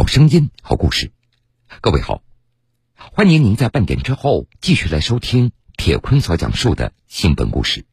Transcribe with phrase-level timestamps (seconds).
[0.00, 1.12] 好声音，好故事。
[1.82, 2.22] 各位好，
[2.94, 7.84] 欢迎您在半点之后继续来收听铁坤所讲述的新闻故事。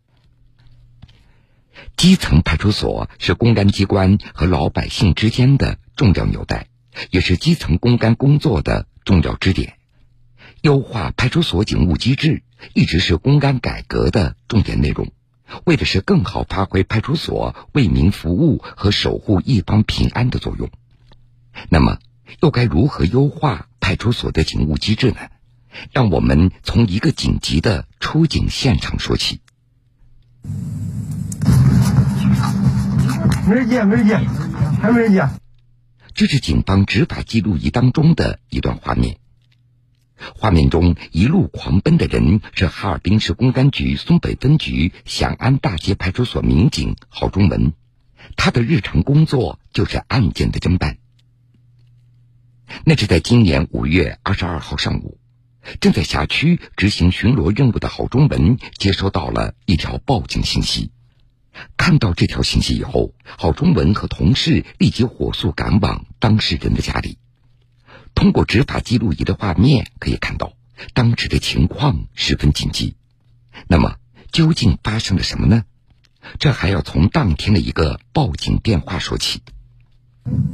[1.97, 6.69] 基层派出所是公安机关和老百姓之间的重要纽带，
[7.11, 9.73] 也是基层公安工作的重要支点。
[10.61, 12.41] 优化派出所警务机制
[12.73, 15.11] 一直是公安改革的重点内容。
[15.65, 20.69] 为的是更好发挥派出所为民服务和守护一方平安的作用，
[21.69, 21.99] 那么
[22.41, 25.17] 又该如何优化派出所的警务机制呢？
[25.91, 29.41] 让我们从一个紧急的出警现场说起。
[33.47, 34.17] 没人接，没人接，
[34.81, 35.29] 还没人接。
[36.13, 39.17] 这是警方执法记录仪当中的一段画面。
[40.35, 47.73] 画面中一路狂奔的人是哈尔滨市公安局松北分局祥安大街派出所民警郝忠文，
[48.35, 50.97] 他的日常工作就是案件的侦办。
[52.85, 55.19] 那是在今年五月二十二号上午，
[55.79, 60.91] 正在辖区执行巡逻任务的郝忠文接收到了一条报警信息。
[61.75, 67.17] 看到这条信息以后，郝忠文和同事立即火速赶往当事人的家里。
[68.13, 70.53] 通过执法记录仪的画面可以看到，
[70.93, 72.95] 当时的情况十分紧急。
[73.67, 73.95] 那么，
[74.31, 75.63] 究竟发生了什么呢？
[76.39, 79.41] 这还要从当天的一个报警电话说起。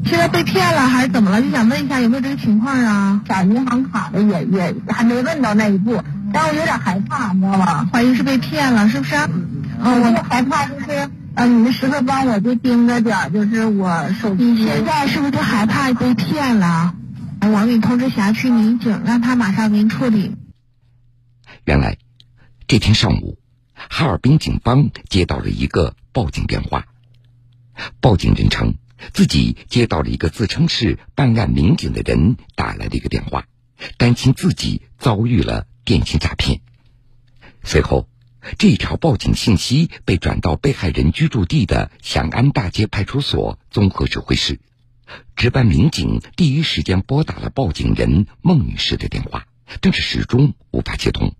[0.05, 1.41] 现在被骗了还是怎么了？
[1.41, 3.21] 就想问一下有没有这个情况啊？
[3.25, 7.89] 找银行卡的也也还没问到那一步，但我有点害怕，你知道吗？
[7.91, 9.15] 怀疑是被骗了，是不是？
[9.15, 14.55] 嗯，我害怕就是，呃，你们时刻帮我就盯着点，就是我手机。
[14.63, 16.93] 现在是不是就害怕被骗了？
[17.41, 20.35] 我给你通知辖区民警，让他马上给你处理。
[21.65, 21.97] 原来，
[22.67, 23.37] 这天上午，
[23.73, 26.85] 哈尔滨警方接到了一个报警电话。
[27.99, 28.75] 报警人称，
[29.11, 33.45] 自己接到了一个自称是办案民警的人打来的一个电话，
[33.97, 36.61] 担心自己遭遇了电信诈骗。
[37.63, 38.07] 随后，
[38.57, 44.59] 这条报警信息被转到被害人居住地的祥安大街派出所综合指挥室。
[45.35, 49.47] 值班民警第一时间拨打了报警人孟女士的电话，
[49.81, 51.35] 但是始终无法接通。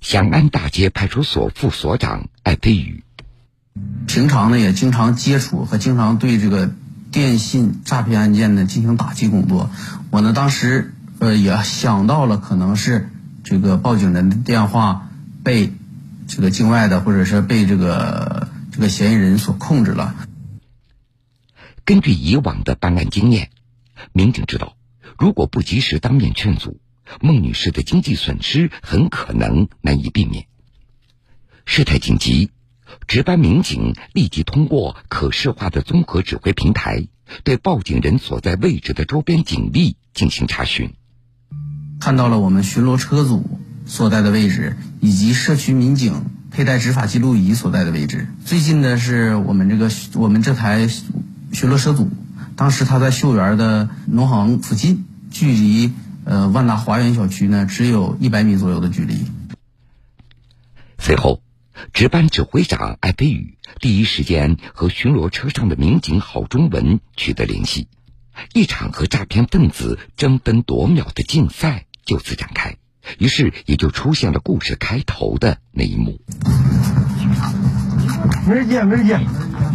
[0.00, 3.04] 祥安大街派出所副所长艾飞宇，
[4.06, 6.70] 平常呢也经常接触和经常对这个
[7.10, 9.70] 电信诈骗案件呢进行打击工作。
[10.10, 13.08] 我呢当时呃也想到了可能是
[13.44, 15.08] 这个报警人的电话
[15.42, 15.72] 被
[16.28, 20.14] 这个境外的或者是被这个这个嫌疑人所控制了。
[21.84, 23.50] 根据以往的办案经验，
[24.12, 24.76] 民警知道，
[25.18, 26.80] 如果不及时当面劝阻，
[27.20, 30.46] 孟女士的经济损失很可能难以避免。
[31.66, 32.50] 事态紧急，
[33.06, 37.06] 值班民警立即通过可视化的综合指挥平台，
[37.44, 40.92] 对报警人所在位置的周边警力进行查询，
[42.00, 48.28] 看到了我们巡逻车组所在的位置，以及社区民警佩戴执法记录仪所在的位置。
[48.44, 50.88] 最近的是我们这个我们这台。
[51.52, 52.08] 巡逻车组，
[52.56, 55.92] 当时他在秀园的农行附近，距离
[56.24, 59.26] 呃万达华园小区呢只有一百米左右的距离。
[60.98, 61.41] 随后，
[61.92, 67.88] 值班指挥长艾飞宇第一时间和巡逻车上的民警郝忠文取得联系，
[68.54, 72.76] 一场和诈骗分子争分夺秒的竞赛就此展开，
[73.18, 76.20] 于是也就出现了故事开头的那一幕。
[78.46, 79.18] 没人接，没人接，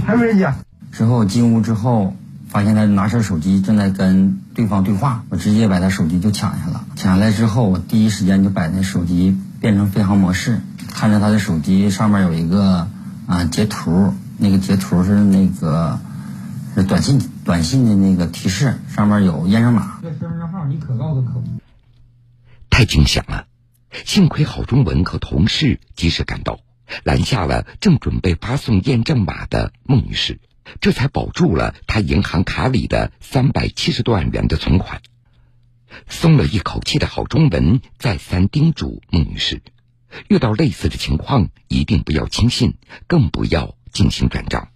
[0.06, 0.54] 还没人接。
[0.92, 2.16] 之后进屋之后，
[2.48, 6.86] 发现他拿着手机正在跟对方对话，我直接把他手机就抢下了。
[6.96, 10.62] 抢下来之后，我第一时间就把那手机变成飞行模式，
[10.98, 12.90] 看着他的手机上面有一个
[13.28, 16.00] 啊截图，那个截图是那个
[16.74, 20.00] 是短信短信的那个提示，上面有验证码。
[20.02, 21.44] 这身份证号你可告诉客户。
[22.72, 23.46] 太惊险了，
[24.06, 26.62] 幸亏郝中文和同事及时赶到，
[27.04, 30.40] 拦下了正准备发送验证码的孟女士。
[30.82, 35.04] 这才保住了他银行卡里的三百七十多万元的存款。
[36.10, 39.62] 松了一口气的郝中文再三叮嘱孟女士：
[40.28, 42.76] 遇到类似的情况，一定不要轻信，
[43.08, 44.68] 更不要进行转账。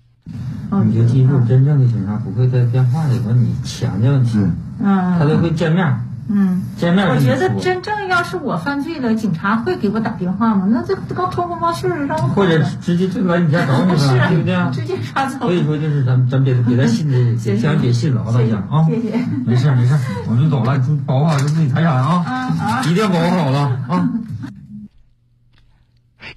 [0.85, 4.37] 你就记住，真正的警察不会在电话里问你钱的问题，
[4.79, 6.05] 嗯，他都会见面。
[6.33, 7.09] 嗯，见面。
[7.09, 10.65] 我觉得真正要是我犯罪了，警察会给我打电话吗？
[10.69, 14.71] 那这刚通风报信儿，让或者直接就来你家找你 了，对不对？
[14.71, 15.39] 直接抓走。
[15.39, 18.85] 所以说，就是咱咱别别再信这，千万别信了啊，大家啊。
[18.87, 19.19] 谢谢。
[19.45, 19.93] 没事没事，
[20.29, 22.23] 我就走了，你保护好自己财产啊。
[22.25, 22.81] 啊。
[22.85, 24.09] 一定要保护好了啊。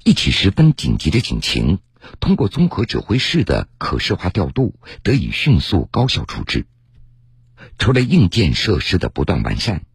[0.04, 1.78] 一起十分紧急的警情，
[2.20, 6.66] 通过综合指挥室的可视化调度，得以迅速高效处置。
[7.78, 9.86] 除了硬件设施的不断完善，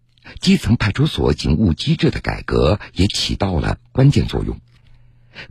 [0.41, 4.59] 基层派出所警务机制的改革也起到了关键作用。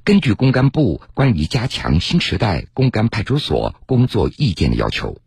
[0.03, 5.21] 根据公安部关于加强新时代公安派出所工作意见的要求，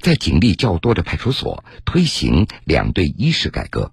[0.00, 3.92] 在警力较多的派出所推行两队一室改革，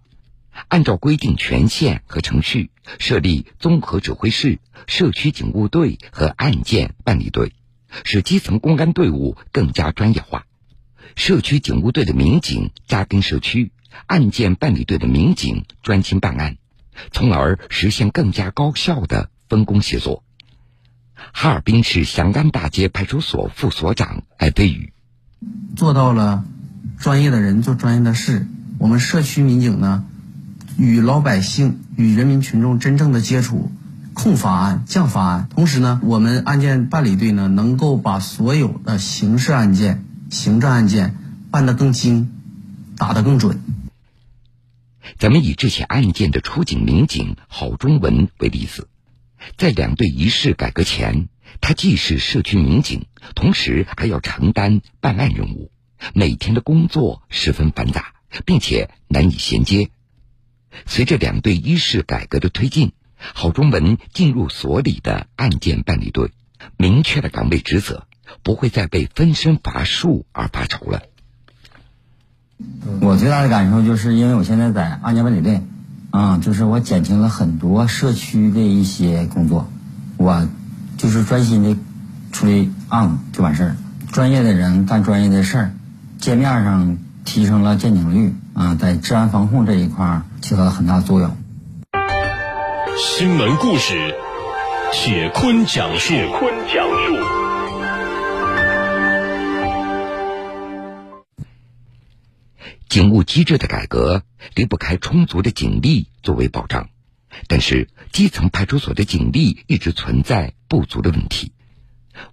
[0.67, 7.53] 按照规定权限和程序设立综合指挥室、社区警务队和案件办理队，
[8.03, 10.45] 使基层公安队伍更加专业化。
[11.15, 13.71] 社区警务队的民警扎根社区，
[14.05, 16.57] 案件办理队的民警专心办案，
[17.11, 19.29] 从而实现更加高效的。
[19.49, 20.23] 分工协作。
[21.15, 24.93] 哈尔滨市翔安大街派出所副所长艾飞宇
[25.75, 26.45] 做到了
[26.99, 28.45] 专业的人做专业的事。
[28.77, 30.05] 我们社区民警呢，
[30.79, 33.69] 与老百姓、与人民群众真正的接触，
[34.13, 35.49] 控发案、降发案。
[35.49, 41.17] 同时呢，我们案件办理队呢，能够把所有的刑事案件、行政案件
[41.51, 42.31] 办得更精，
[42.97, 43.61] 打得更准。
[45.17, 48.87] 咱们以这起案件的出警民警郝忠文为例子。
[49.57, 51.27] 在两队一室改革前，
[51.59, 53.05] 他既是社区民警，
[53.35, 55.71] 同时还要承担办案任务，
[56.13, 58.13] 每天的工作十分繁杂，
[58.45, 59.89] 并且难以衔接。
[60.85, 66.31] 随着两队一室改革的推进，郝忠文进入所里的案件办理队，
[66.77, 68.07] 明确了岗位职责，
[68.43, 71.03] 不会再被分身乏术而发愁了。
[73.01, 75.61] 我最大的感受就是，因为我现在在案件办理队。
[76.11, 79.71] 啊，就是我减轻了很多社区的一些工作，
[80.17, 80.49] 我
[80.97, 81.77] 就是专心的
[82.31, 83.77] 处理案子就完事儿。
[84.11, 85.73] 专业的人干专业的事儿，
[86.17, 91.37] 界面上提升了见警率啊，在治安防控这一块起到了很大作用。
[92.97, 94.15] 新闻故事，
[94.91, 96.09] 铁坤讲述。
[96.09, 97.15] 铁坤讲述。
[102.89, 104.23] 警务机制的改革
[104.55, 106.89] 离不开充足的警力作为保障，
[107.47, 111.53] 但是基层派出所的警力一直存在不足的问题。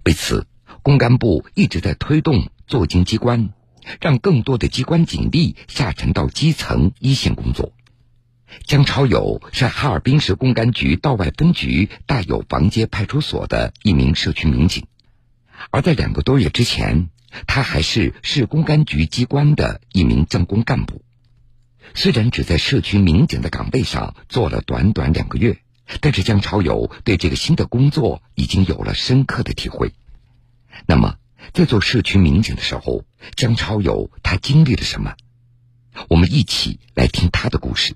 [0.03, 0.47] 为此，
[0.81, 3.49] 公安部一直在推动坐京机关，
[4.01, 7.73] 让更多的机关警力下沉到基层一线工作。
[8.65, 14.85] 姜超友是哈尔滨市公安局道外分局大有房街派出所的一名社区民警，
[15.71, 17.09] 而在两个多月之前。
[17.45, 21.03] 他还是市公安局机关的一名政工干部，
[21.93, 25.59] 虽然只在社区民警的岗位上做了短短两个月，
[25.99, 29.93] 但是姜超友对这个新的工作已经有了深刻的体会。
[30.87, 31.17] 那么，
[31.53, 33.03] 在做社区民警的时候，
[33.35, 35.15] 张超友他经历了什么？
[36.09, 37.95] 我们一起来听他的故事。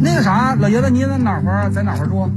[0.00, 1.70] 那个啥，老爷子，你在哪块儿？
[1.70, 2.30] 在哪块儿住？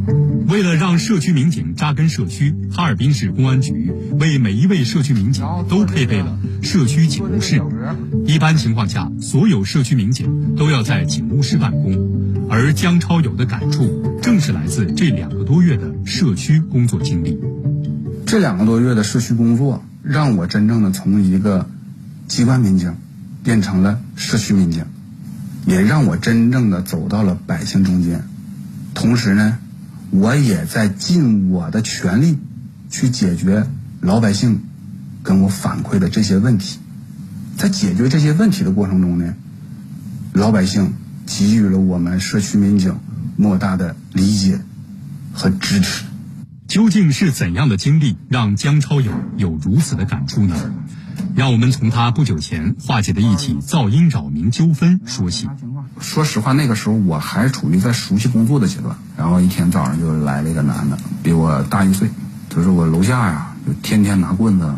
[0.48, 7.62] 为了让社区民警扎根社区，哈尔滨市公安局为每一位社区民警都配备了社区警务室。
[8.26, 17.40] 一般情况下，所有社区民警都要在警务室办公，而姜超友的感触正是来自这两个多月的社区工作经历。
[18.26, 21.70] 这两个多月的社区工作，让我真正的从一个
[22.28, 22.96] 机关民警
[23.44, 24.86] 变成了社区民警。
[25.66, 28.24] 也让我真正的走到了百姓中间，
[28.94, 29.60] 同时呢，
[30.10, 32.38] 我也在尽我的全力
[32.90, 33.68] 去解决
[34.00, 34.62] 老百姓
[35.24, 36.80] 跟我反馈的这些问题。
[37.58, 39.36] 在解决这些问题的过程中呢，
[40.34, 40.94] 老百姓
[41.28, 42.98] 给予了我们社区民警
[43.38, 44.60] 莫大的理解
[45.34, 46.06] 和支持。
[46.68, 50.56] 究竟是怎样的经历让江超友有如此的感触呢？
[51.36, 55.50] 让我们从他不久前化解的一起噪音扰民纠纷说起。
[56.00, 58.96] 说实话，那个时候我还处于在熟悉工作的阶段。
[59.18, 62.10] 然后一天早上就来了一个男的，比我大一岁。
[62.50, 64.74] 他说我楼下呀，就天天拿棍子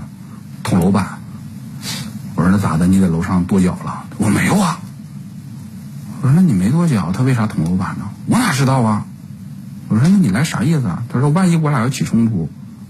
[0.64, 1.20] 捅楼板。
[2.36, 2.88] 我说那咋的？
[2.88, 4.06] 你在楼上跺脚了？
[4.18, 4.80] 我没有啊。
[6.22, 8.06] 我说那你没跺脚，他为啥捅楼板呢？
[8.28, 9.06] 我哪知道啊？
[9.88, 11.04] 我说那你来啥意思啊？
[11.10, 12.50] 他说万一我俩要起冲突，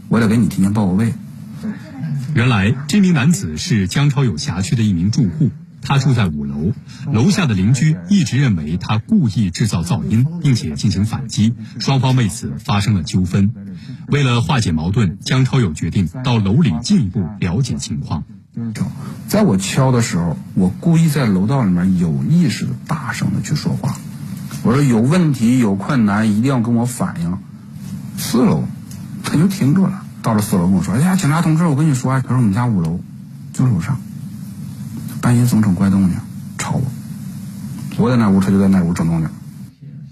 [0.09, 1.13] 我得给你提前报个备。
[2.35, 6.73] 原来这名男子是江超友辖区的一名住户，他住在五楼，
[7.11, 13.51] 楼下的邻居一直认为他故意制造噪音，并且进行反击，双方为此发生了纠纷。
[14.07, 18.23] 为了化解矛盾，江超友决定到楼里进一步了解情况。
[19.27, 23.97] 在我敲的时候，我故意在楼道里面有意识的大声的去说话，
[24.63, 27.37] 我说有问题有困难一定要跟我反映。
[28.17, 28.63] 四楼，
[29.23, 30.02] 他就停住了。
[30.23, 33.01] 到了四楼跟我说：“哎呀，警察同志，我跟你说啊，他说我们家五楼，
[33.51, 33.99] 就楼上，
[35.21, 36.17] 半夜总整怪动静，
[36.57, 36.83] 吵我。
[37.97, 39.29] 我在那屋，他就在那屋整动静。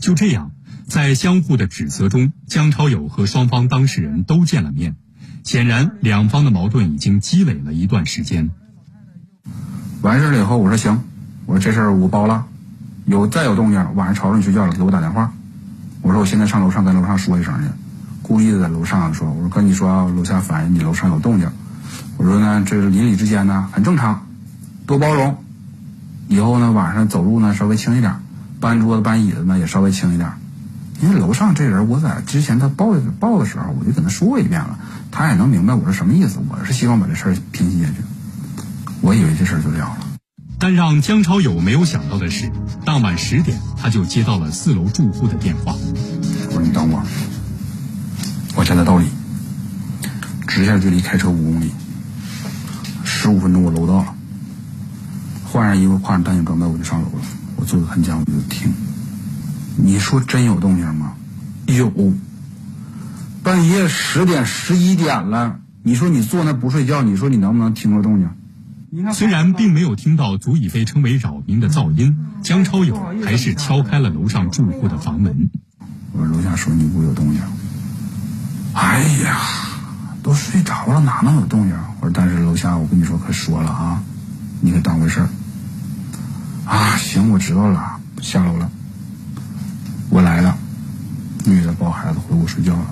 [0.01, 0.51] 就这样，
[0.85, 4.95] 在相互的指责中，江超友和双方当事人都见了面。
[5.43, 8.51] 显然，两方的矛盾已经积累了一段时间。
[10.01, 11.03] 完事了以后，我说行，
[11.45, 12.45] 我说这事儿我包了，
[13.05, 15.31] 有再有动静，晚上吵着你睡觉了，给我打电话。
[16.01, 17.67] 我说我现在上楼上跟楼上说一声去，
[18.31, 21.51] 故意的在楼上说，我说跟你说啊，楼下反映你楼上有动静。
[22.15, 24.25] 我说呢，这邻里之间呢很正常，
[24.87, 25.43] 多包容。
[26.29, 28.15] 以后呢，晚上走路呢稍微轻一点，
[28.61, 30.31] 搬桌子搬椅子呢也稍微轻一点。
[31.01, 34.79] 因为楼上这人，我在之前他报报的时候，我就跟他说一遍了，
[35.11, 36.39] 他也能明白我是什么意思。
[36.47, 37.95] 我是希望把这事儿平息下去。
[39.01, 39.97] 我以为这事儿就了了。
[40.57, 42.49] 但让江超友没有想到的是，
[42.85, 45.75] 当晚十点他就接到了四楼住户的电话。
[46.47, 47.03] 我说你等我，
[48.55, 49.05] 我现在到里，
[50.47, 51.71] 直线距离开车五公里，
[53.03, 54.13] 十五分钟我楼到了。
[55.45, 57.23] 换上衣服，挎上单警装备，我就上楼了。
[57.55, 58.73] 我坐得很僵，我就听。
[59.77, 61.13] 你说真有动静吗？
[61.65, 62.13] 有。
[63.43, 69.13] 半夜十点、十一点了，你说你坐那不睡觉，你说你能不能听着动静？
[69.13, 75.49] 虽然并没有听到足以被称为扰民的噪音，江超友还是敲开了楼上住户的房门。
[76.11, 77.41] 我说楼下说你屋有动静。
[78.73, 79.37] 哎呀，
[80.23, 81.75] 都睡着了，哪能有动静？
[81.99, 84.01] 我说但是楼下我跟你说可说了啊，
[84.61, 85.29] 你可当回事儿。
[86.65, 88.69] 啊，行，我知道了，下楼了。
[90.09, 90.57] 我来了，
[91.45, 92.85] 女的抱孩子回屋睡觉了，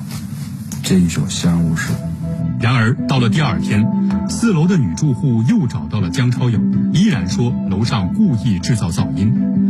[0.83, 1.91] 这一宿相安无事。
[2.59, 3.86] 然而到了第二天，
[4.29, 6.59] 四楼的女住户又找到了江超友，
[6.93, 9.68] 依然说楼上故意制造噪音。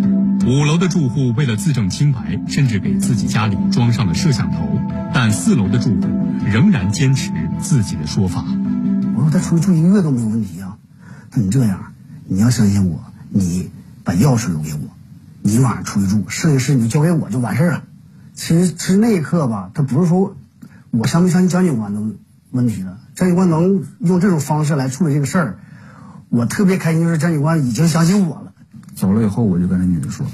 [0.49, 4.57] 五楼的住户为了自证清白，甚至给自己家里装上了摄像头，
[5.13, 6.07] 但四楼的住户
[6.43, 8.43] 仍然坚持自己的说法。
[9.15, 10.75] 我说他出去住一个月都没有问题啊。
[11.35, 11.93] 那你这样，
[12.25, 13.69] 你要相信我，你
[14.03, 14.79] 把钥匙留给我。
[15.43, 17.83] 你晚上出去住，剩下事你就交给我就完事儿了。
[18.33, 20.35] 其实，其实那一刻吧，他不是说
[20.89, 22.01] 我相不相信江警官的
[22.49, 22.97] 问题了。
[23.13, 25.59] 江警官能用这种方式来处理这个事儿，
[26.29, 28.48] 我特别开心，就是江警官已经相信我了。
[28.99, 30.25] 走了以后，我就跟那女的说：“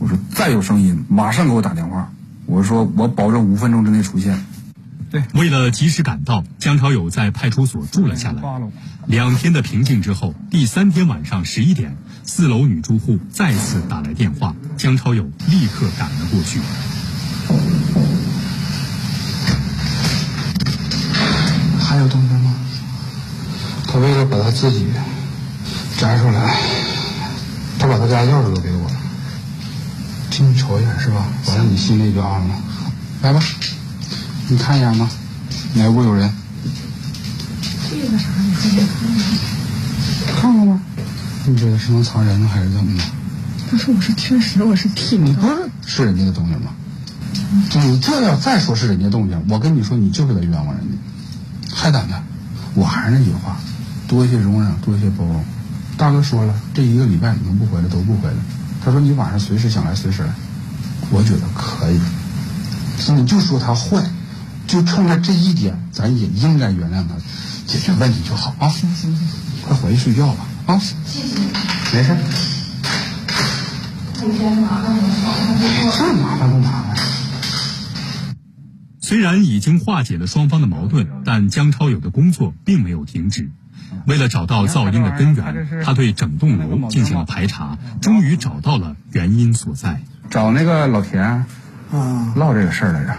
[0.00, 2.10] 我说再有声音，马上给我打电话。
[2.46, 4.44] 我说我保证五分钟之内出现。”
[5.08, 8.42] 对，为了及时赶到，江超友在派出所住了下来。
[9.06, 16.58] 两天的平静之后，第三天晚上十一点，四楼女住户再次打来电话，江超友立刻赶了过去。
[21.78, 22.56] 还有动静吗？
[23.86, 24.86] 他为了把他自己
[25.98, 26.56] 摘出来，
[27.82, 28.94] 他把他家钥匙都给我了。
[30.30, 31.26] 替你瞅一眼是吧？
[31.48, 32.54] 完了你心里就安了。
[33.22, 33.42] 来吧。
[34.46, 35.10] 你看一眼吧？
[35.74, 36.32] 哪屋有人？
[37.90, 38.28] 这个啥？
[38.38, 38.82] 你看没
[40.26, 40.36] 看？
[40.36, 40.80] 看过吗？
[41.44, 43.02] 你觉得是能藏人呢，还是怎么的？
[43.68, 45.32] 不是，我是确实，我是替你。
[45.32, 46.70] 不是，是人家的东西吗？
[47.84, 51.74] 你这要再说是人家动静，我跟你说，你就是在冤枉人家。
[51.74, 52.22] 还胆的？
[52.74, 53.56] 我还是那句话，
[54.06, 55.44] 多一些容忍，多一些包容。
[56.02, 58.34] 大哥说了，这一个礼拜你能不回来都不回来。
[58.84, 60.34] 他说你晚上随时想来随时来，
[61.12, 62.00] 我觉得可以。
[63.12, 64.02] 你就说他坏。
[64.66, 67.14] 就冲着这一点，咱也应该原谅他，
[67.66, 68.68] 解决问题就好啊！
[68.68, 69.28] 行行行，
[69.62, 70.78] 快回去睡觉吧啊！
[70.78, 71.36] 谢谢，
[71.92, 72.16] 没事。
[74.18, 74.26] 这
[74.60, 74.96] 麻烦
[75.98, 76.96] 这麻烦不麻烦？
[79.00, 83.50] 虽然已经化解了双方的矛盾，但姜超友的工作并没有停止。
[84.06, 90.00] 为了找到噪音的根源，他对整栋楼进行了排查，终于找到了原因所在。
[90.30, 91.46] 找那个老田，
[91.92, 93.14] 啊，唠这个事儿来着。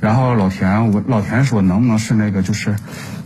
[0.00, 2.76] 然后老田，我老田说能不能是那个，就是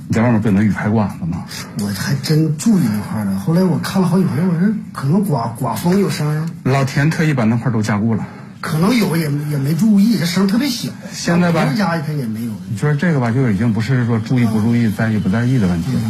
[0.06, 1.44] 你在外面不有那雨拍管子吗？
[1.80, 3.38] 我还真注意那块了。
[3.38, 6.48] 后来我看了好几回，我说可能刮刮风有声。
[6.64, 8.26] 老田特意把那块都加固了。
[8.60, 10.90] 可能有也也没注意，这声特别小。
[11.12, 12.52] 现在吧，别家他也没有。
[12.68, 16.02] 你说这个吧，就已经不是说注意不注意、在意不在意的问题了，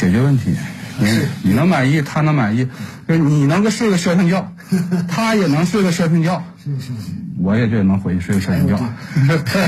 [0.00, 0.56] 解决问题。
[0.98, 2.66] 你你能满意，他能满意，
[3.06, 4.50] 就你能够睡个消停觉，
[5.08, 6.42] 他也能睡个消停觉。
[6.62, 7.12] 是是是。
[7.38, 8.78] 我也就能回去睡个睡觉。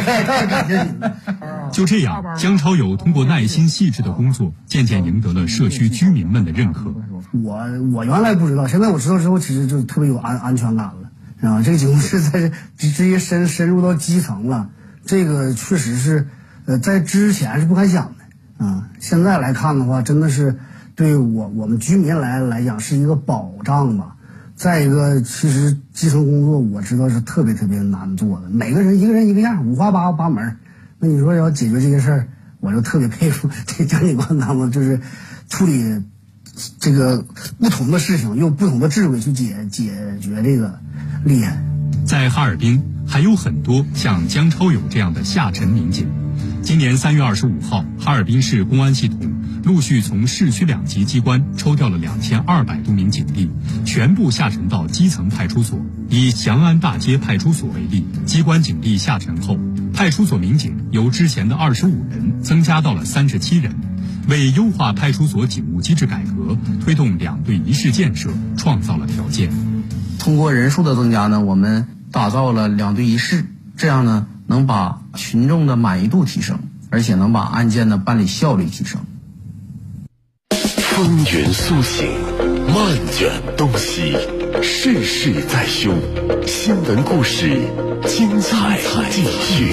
[1.70, 6.94] 就这样，姜超友通过耐心细致的工作，渐渐赢得了社区居民们的认可。
[7.32, 7.62] 我
[7.92, 10.92] 我原来不知道，现在我知道之后，其实就特别有安安全感
[11.40, 14.68] 了，啊，这个警是在直接深深入到基层了，
[15.06, 16.28] 这个确实是，
[16.66, 18.21] 呃，在之前是不敢想的，
[18.62, 20.56] 啊，现在来看的话，真的是
[20.94, 24.14] 对我我们居民来来讲是一个保障吧。
[24.54, 30.58] 再一个，其实基层工作我知道是特别特别难做的，每个人一个人一个样，五花八八门。
[31.00, 32.28] 那你说要解决这些事儿，
[32.60, 35.00] 我就特别佩服 这江警官他们，就是
[35.48, 36.00] 处理
[36.78, 37.24] 这个
[37.58, 39.90] 不同的事情，用不同的智慧去解解
[40.20, 40.78] 决这个，
[41.24, 41.60] 厉害。
[42.06, 46.06] 在哈尔滨还有很多像江超勇这样的下沉民警，
[46.62, 49.18] 今年三月二十五号，哈尔滨市公安系统
[49.64, 53.50] 陆续从市区两级机关抽调了两千二百多名警力，
[53.84, 55.80] 全部下沉到基层派出所。
[56.08, 59.58] 以祥安大街派出所为例，机关警力下沉后，
[59.92, 63.74] 派出所民警由之前的二十五人增加到了三十七人，
[64.28, 69.50] 为优化派出所警务机制改革、推动两队一室建设创造了条件。
[70.20, 73.44] 通过人数的增加呢，我们打造了两队一室，
[73.76, 74.28] 这样呢。
[74.52, 76.58] 能把群众的满意度提升，
[76.90, 79.00] 而且能把案件的办理效率提升。
[80.76, 82.06] 风云苏醒，
[82.68, 84.12] 漫卷东西，
[84.62, 85.98] 世事在胸，
[86.46, 87.62] 新闻故事
[88.06, 88.78] 精彩
[89.10, 89.72] 继续。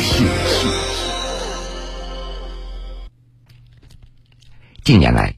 [4.85, 5.35] 近年来，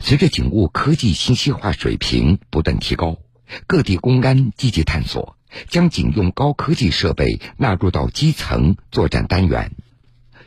[0.00, 3.18] 随着警务科技信息化水平不断提高，
[3.66, 5.37] 各地公安积极探索。
[5.68, 9.72] 将警用高科技设备纳入到基层作战单元。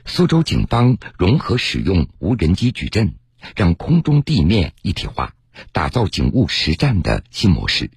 [0.06, 3.16] 苏州警方融合使用无人机矩阵，
[3.56, 5.34] 让空中地面一体化，
[5.72, 7.92] 打造警务实战的新模式。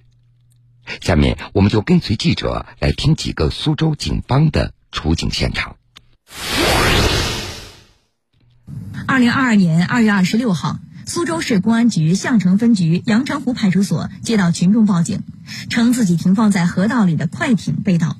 [1.01, 5.77] 下面，我们就跟随记者来听几个苏州警方的出警现场。
[9.07, 10.77] 二零二二年二月二十六号。
[11.07, 15.21] 苏州市公安局相城分局阳澄湖派出所接到群众报警，
[15.69, 18.17] 称自己停放在河道里的快艇被盗。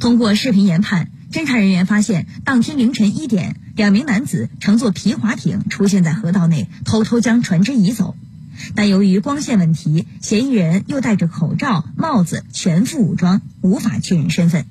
[0.00, 8.16] 通过视频研判，侦查人员发现，当天凌晨一点，两名男子乘坐皮划艇出现在河道内，偷偷将船只移走。
[8.74, 14.64] 但由于光线问题，嫌疑人又戴着口罩、帽子，全副武装，无法确认身份。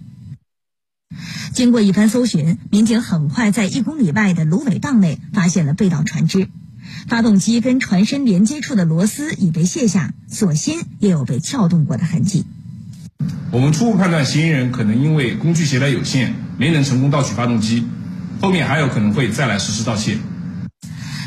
[1.54, 6.50] 经过一番搜寻，民警很快在一公里外的芦苇荡内发现了被盗船只。
[7.08, 12.46] 发动机跟船身连接处的螺丝已被卸下，锁芯也有被撬动过的痕迹。
[13.52, 17.86] 我们初步判断，嫌疑人可能因为工具携带有限，没能成功盗取发动机，
[18.42, 20.18] 后面还有可能会再来实施盗窃。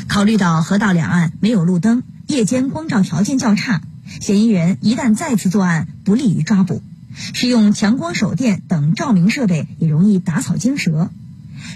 [0.07, 3.81] 考虑到河道两岸没有路灯，夜间光照条件较差，
[4.21, 6.81] 嫌疑人一旦再次作案，不利于抓捕。
[7.15, 11.11] 使用强光手电等照明设备也容易打草惊蛇。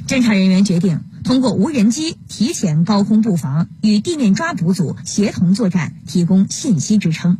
[0.07, 1.01] 侦查人员决定。
[1.23, 7.37] 通过无人机提前高空布防，与地面抓捕组协同作战，提供信息支撑。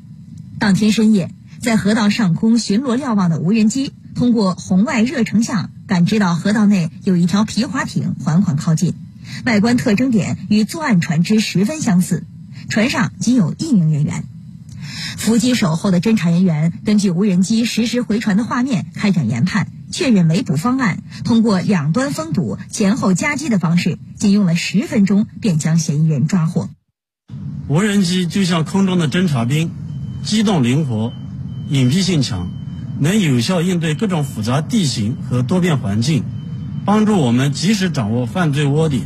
[0.60, 8.94] 当天深夜，在河道上空巡逻瞭望的无人机，通过红外热成像感知到河道内有一条皮划艇缓缓靠近，
[9.46, 12.26] 外观特征点与作案船只十分相似，
[12.68, 14.26] 船上仅有一名人员。
[15.16, 19.72] 伏击守候的侦查人员根据无人机实时回传的画面开展研判。
[19.92, 26.70] 确认围捕方案，通过两端封堵、前后夹击的方式，仅用了十分钟便将嫌疑人抓获。
[27.68, 29.72] 无人机就像空中的侦察兵，
[30.24, 31.12] 机动灵活，
[31.70, 32.50] 隐蔽性强，
[33.00, 36.24] 能有效应对各种复杂地形和多变环境，
[36.86, 39.04] 帮助我们及时掌握犯罪窝点，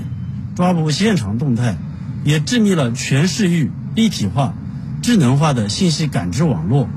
[0.56, 1.78] 抓捕现场动态，
[2.24, 4.54] 也致密了全市域一体化、
[5.02, 6.88] 智能化的信息感知网络。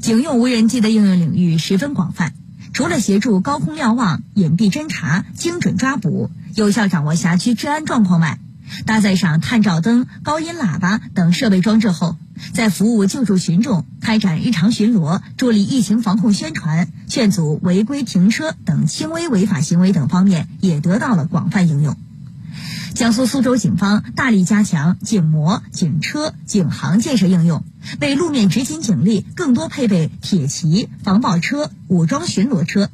[0.00, 2.34] 警用无人机的应用领域十分广泛。
[2.74, 8.40] 除了协助高空瞭望、隐蔽侦查、精准抓捕、有效掌握辖区治安状况外，
[8.84, 12.16] 搭载上探照灯、高音喇叭等设备装置后，
[12.52, 21.96] 在服务救助群众、开展日常巡逻、助力疫情防控宣传、劝阻违规停车等轻微违法行为等方面，也得到了广泛应用。
[22.94, 27.62] 江苏苏州警方大力加强警模、警车、警航建设应用，
[28.00, 32.88] 为路面执勤警力更多配备铁骑、防爆车、武装巡逻车，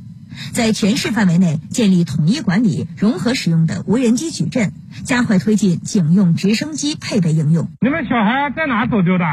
[0.53, 4.72] 在全市范围内建立统一管理、融合使用的无人机矩阵，
[5.05, 7.68] 加快推进警用直升机配备应用。
[7.81, 9.24] 你们小孩在哪走丢的？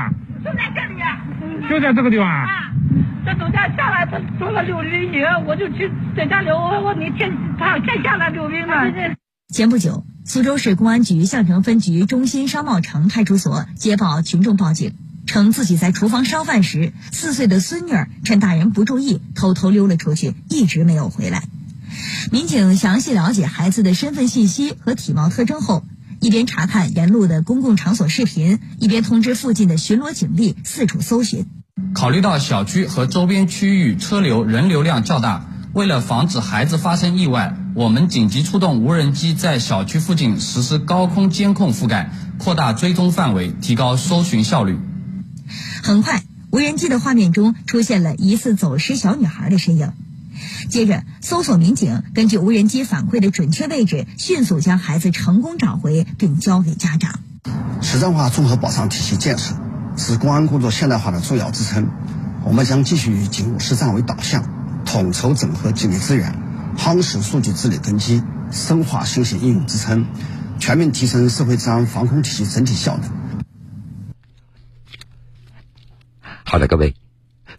[0.44, 1.26] 就在这里呀，
[1.70, 2.28] 就在这个地方。
[2.28, 2.72] 啊，
[3.26, 9.16] 这走家下来，他说了溜冰去，我就去在家里，我我那天他天下来溜冰了。
[9.54, 10.06] 前不久。
[10.30, 14.94] 苏州市公安局相城分局中心商贸城派出所接报群众报警，
[15.28, 21.44] 称自己在厨房烧饭时，四岁的孙女儿趁大人不注意偷偷溜了出去，一直没有回来。
[22.32, 25.84] 民警详细了解孩子的身份信息和体貌特征后，
[26.20, 31.46] 一边查看沿路的公共场所视频，一边通知附近的巡逻警力四处搜寻。
[31.94, 35.46] 考虑到小区和周边区域车流人流量较大。
[35.74, 42.10] 为了防止孩子发生意外，我们紧急出动无人机在小区附近实施高空监控覆盖，
[42.40, 44.80] 扩大追踪范围，提高搜寻效率。
[45.84, 49.94] 很快，无人机的画面中出现了疑似走失小女孩的身影。
[50.70, 57.20] 接着，搜索民警根据无人机反馈的准确位置，迅速将孩子成功找回，并交给家长。
[57.82, 59.56] 实战化综合保障体系建设
[59.96, 61.90] 是公安工作现代化的重要支撑，
[62.44, 64.44] 我们将继续以警务实战为导向。
[64.86, 66.34] 统筹整合警力资源，
[66.78, 70.06] 夯实数据治理根基，深化信息应用支撑，
[70.60, 73.10] 全面提升社会治安防控体系整体效能。
[76.58, 76.96] 好了，各位，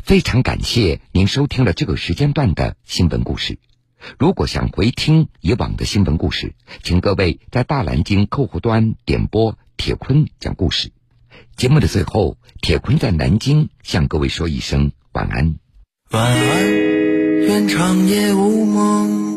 [0.03, 3.61] 非常感谢您收听了这个时间段的新闻故事。
[4.19, 10.91] 如果想回听以往的新闻故事，请各位在大蓝鲸客户端点播铁坤讲故事。
[11.55, 15.61] 节目的最后，铁坤在南京向各位说一声晚安。
[16.11, 19.28] 晚安，愿长夜无梦。